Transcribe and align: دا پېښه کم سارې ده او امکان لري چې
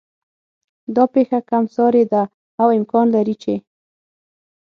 دا 0.95 1.03
پېښه 1.13 1.39
کم 1.49 1.63
سارې 1.75 2.03
ده 2.11 2.23
او 2.61 2.67
امکان 2.79 3.07
لري 3.15 3.35
چې 3.43 3.55